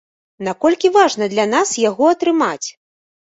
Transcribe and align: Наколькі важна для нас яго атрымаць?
Наколькі 0.45 0.89
важна 0.95 1.27
для 1.33 1.45
нас 1.51 1.75
яго 1.81 2.09
атрымаць? 2.13 2.67